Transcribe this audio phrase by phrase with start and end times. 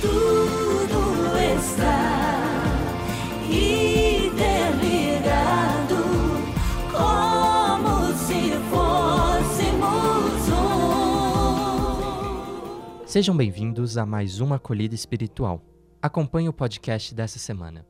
[0.00, 2.54] tudo está
[3.48, 4.44] interligado,
[6.92, 10.48] como se fôssemos
[13.00, 13.06] um.
[13.06, 15.62] Sejam bem-vindos a mais uma acolhida espiritual.
[16.00, 17.84] Acompanhe o podcast dessa semana.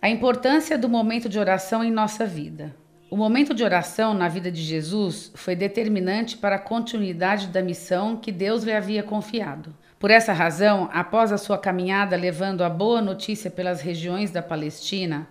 [0.00, 2.74] A importância do momento de oração em nossa vida.
[3.10, 8.16] O momento de oração na vida de Jesus foi determinante para a continuidade da missão
[8.16, 9.74] que Deus lhe havia confiado.
[9.98, 15.28] Por essa razão, após a sua caminhada levando a boa notícia pelas regiões da Palestina,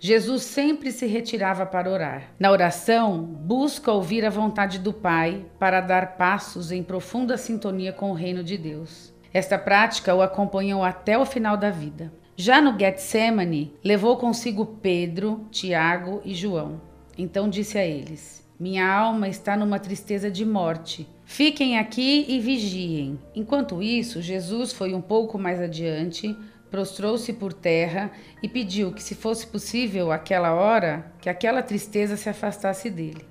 [0.00, 2.32] Jesus sempre se retirava para orar.
[2.38, 8.10] Na oração, busca ouvir a vontade do Pai para dar passos em profunda sintonia com
[8.10, 9.14] o reino de Deus.
[9.32, 12.12] Esta prática o acompanhou até o final da vida.
[12.36, 16.80] Já no Getsemane, levou consigo Pedro, Tiago e João.
[17.16, 21.08] Então disse a eles: Minha alma está numa tristeza de morte.
[21.30, 23.20] Fiquem aqui e vigiem.
[23.34, 26.34] Enquanto isso, Jesus foi um pouco mais adiante,
[26.70, 28.10] prostrou-se por terra
[28.42, 33.28] e pediu que, se fosse possível aquela hora, que aquela tristeza se afastasse dele.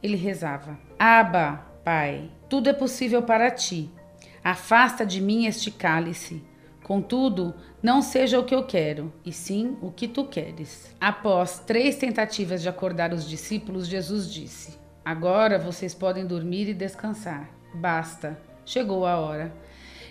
[0.00, 3.90] Ele rezava: Aba, Pai, tudo é possível para ti.
[4.44, 6.44] Afasta de mim este cálice.
[6.84, 10.94] Contudo, não seja o que eu quero, e sim o que tu queres.
[11.00, 14.78] Após três tentativas de acordar os discípulos, Jesus disse:
[15.10, 17.50] Agora vocês podem dormir e descansar.
[17.74, 19.52] Basta, chegou a hora.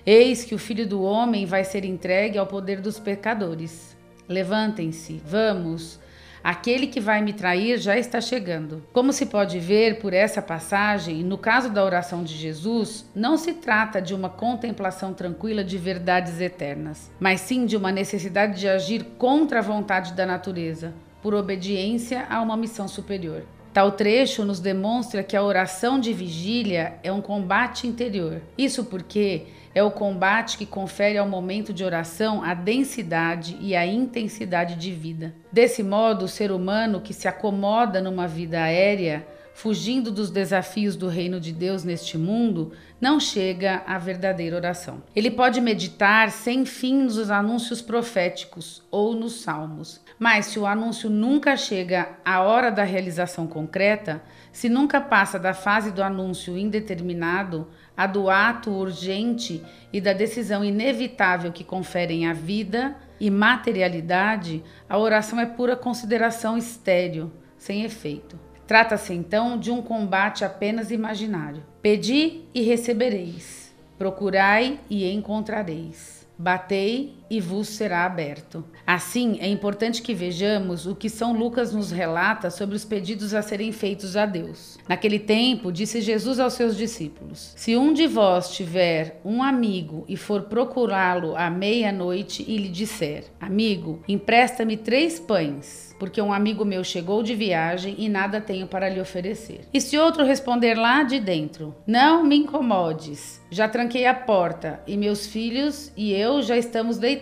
[0.05, 3.95] Eis que o filho do homem vai ser entregue ao poder dos pecadores.
[4.27, 6.01] Levantem-se, vamos.
[6.43, 8.83] Aquele que vai me trair já está chegando.
[8.91, 13.53] Como se pode ver por essa passagem, no caso da oração de Jesus, não se
[13.53, 19.05] trata de uma contemplação tranquila de verdades eternas, mas sim de uma necessidade de agir
[19.17, 23.45] contra a vontade da natureza, por obediência a uma missão superior.
[23.73, 28.41] Tal trecho nos demonstra que a oração de vigília é um combate interior.
[28.57, 29.45] Isso porque
[29.75, 34.91] é o combate que confere ao momento de oração a densidade e a intensidade de
[34.91, 35.33] vida.
[35.51, 39.25] Desse modo, o ser humano que se acomoda numa vida aérea,
[39.59, 45.03] fugindo dos desafios do reino de Deus neste mundo, não chega à verdadeira oração.
[45.13, 51.09] Ele pode meditar sem fim nos anúncios proféticos ou nos salmos, mas se o anúncio
[51.09, 57.67] nunca chega à hora da realização concreta, se nunca passa da fase do anúncio indeterminado
[57.97, 59.61] a do ato urgente
[59.91, 66.57] e da decisão inevitável que conferem a vida e materialidade, a oração é pura consideração
[66.57, 68.39] estéril, sem efeito.
[68.69, 71.63] Trata-se então de um combate apenas imaginário.
[71.81, 76.23] Pedi e recebereis, procurai e encontrareis.
[76.37, 78.63] Batei e vos será aberto.
[78.85, 83.41] Assim, é importante que vejamos o que São Lucas nos relata sobre os pedidos a
[83.41, 84.77] serem feitos a Deus.
[84.87, 90.17] Naquele tempo, disse Jesus aos seus discípulos: Se um de vós tiver um amigo e
[90.17, 96.83] for procurá-lo à meia-noite e lhe disser: Amigo, empresta-me três pães porque um amigo meu
[96.83, 99.61] chegou de viagem e nada tenho para lhe oferecer.
[99.73, 104.95] E se outro responder lá de dentro: Não me incomodes, já tranquei a porta e
[104.95, 107.18] meus filhos e eu já estamos deitados.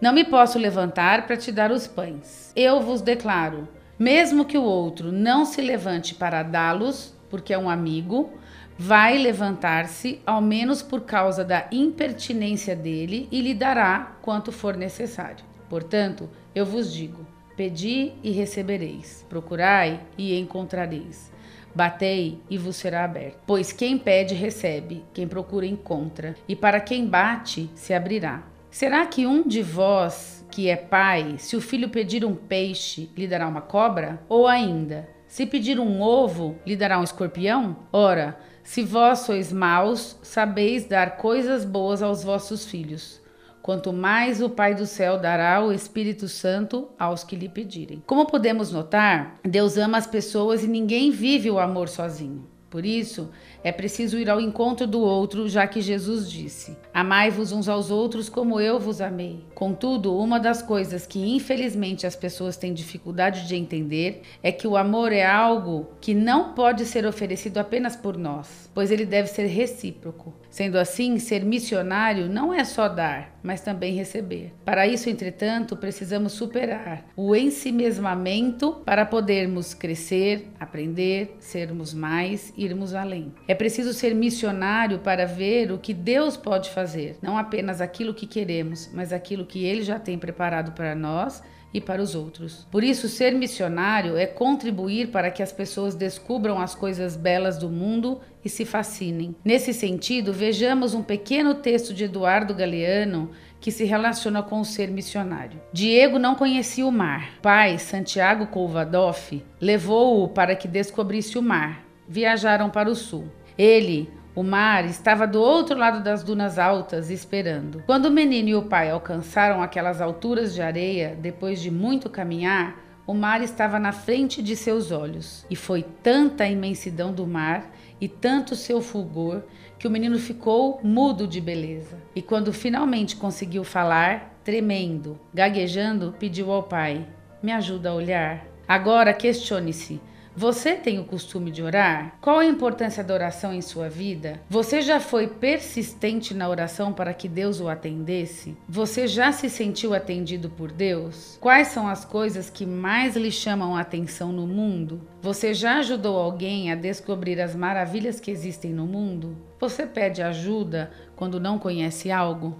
[0.00, 2.52] Não me posso levantar para te dar os pães.
[2.54, 7.70] Eu vos declaro: mesmo que o outro não se levante para dá-los, porque é um
[7.70, 8.32] amigo,
[8.78, 15.44] vai levantar-se, ao menos por causa da impertinência dele, e lhe dará quanto for necessário.
[15.68, 17.26] Portanto, eu vos digo:
[17.56, 21.30] Pedi e recebereis, procurai e encontrareis.
[21.74, 23.38] Batei e vos será aberto.
[23.46, 28.42] Pois quem pede, recebe, quem procura, encontra, e para quem bate, se abrirá.
[28.72, 33.28] Será que um de vós, que é pai, se o filho pedir um peixe, lhe
[33.28, 34.24] dará uma cobra?
[34.30, 37.76] Ou ainda, se pedir um ovo, lhe dará um escorpião?
[37.92, 43.20] Ora, se vós sois maus, sabeis dar coisas boas aos vossos filhos
[43.60, 48.02] quanto mais o Pai do céu dará o Espírito Santo aos que lhe pedirem.
[48.06, 52.50] Como podemos notar, Deus ama as pessoas e ninguém vive o amor sozinho.
[52.72, 53.30] Por isso,
[53.64, 58.28] é preciso ir ao encontro do outro, já que Jesus disse: Amai-vos uns aos outros
[58.28, 59.44] como eu vos amei.
[59.54, 64.76] Contudo, uma das coisas que infelizmente as pessoas têm dificuldade de entender é que o
[64.76, 69.46] amor é algo que não pode ser oferecido apenas por nós, pois ele deve ser
[69.46, 70.34] recíproco.
[70.50, 74.52] Sendo assim, ser missionário não é só dar, mas também receber.
[74.66, 83.32] Para isso, entretanto, precisamos superar o ensimesmamento para podermos crescer, aprender, sermos mais, irmos além.
[83.54, 88.90] Preciso ser missionário para ver o que Deus pode fazer, não apenas aquilo que queremos,
[88.92, 91.42] mas aquilo que Ele já tem preparado para nós
[91.74, 92.66] e para os outros.
[92.70, 97.68] Por isso, ser missionário é contribuir para que as pessoas descubram as coisas belas do
[97.68, 99.34] mundo e se fascinem.
[99.44, 104.90] Nesse sentido, vejamos um pequeno texto de Eduardo Galeano que se relaciona com o ser
[104.90, 105.60] missionário.
[105.72, 107.38] Diego não conhecia o mar.
[107.40, 111.84] Pai, Santiago Colvadoff, levou-o para que descobrisse o mar.
[112.08, 113.30] Viajaram para o sul.
[113.56, 117.82] Ele, o mar estava do outro lado das dunas altas, esperando.
[117.84, 122.80] Quando o menino e o pai alcançaram aquelas alturas de areia, depois de muito caminhar,
[123.06, 125.44] o mar estava na frente de seus olhos.
[125.50, 127.70] E foi tanta a imensidão do mar
[128.00, 129.42] e tanto seu fulgor
[129.78, 131.98] que o menino ficou mudo de beleza.
[132.14, 137.06] E quando finalmente conseguiu falar, tremendo, gaguejando, pediu ao pai:
[137.42, 138.46] Me ajuda a olhar.
[138.66, 140.00] Agora questione-se
[140.34, 142.16] você tem o costume de orar?
[142.20, 144.40] Qual a importância da oração em sua vida?
[144.48, 148.56] Você já foi persistente na oração para que Deus o atendesse?
[148.66, 151.36] Você já se sentiu atendido por Deus?
[151.38, 155.06] Quais são as coisas que mais lhe chamam a atenção no mundo?
[155.20, 159.36] Você já ajudou alguém a descobrir as maravilhas que existem no mundo?
[159.60, 162.56] Você pede ajuda quando não conhece algo?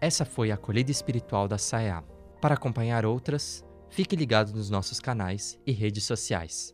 [0.00, 2.04] Essa foi a acolhida espiritual da Saia.
[2.42, 6.73] Para acompanhar outras, fique ligado nos nossos canais e redes sociais.